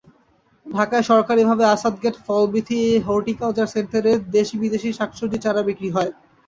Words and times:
ঢাকায় 0.65 1.05
সরকারিভাবে 1.09 1.63
আসাদগেট 1.67 2.15
ফলবীথি 2.25 2.79
হর্টিকালচার 3.07 3.67
সেন্টারে 3.67 4.11
দেশি-বিদেশি 4.31 4.89
শাকসবজির 4.93 5.43
চারা 5.45 5.61
বিক্রি 5.67 5.89
হয়। 5.89 6.11